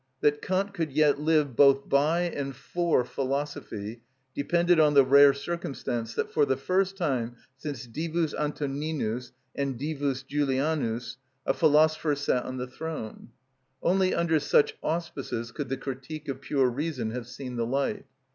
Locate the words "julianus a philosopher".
10.23-12.15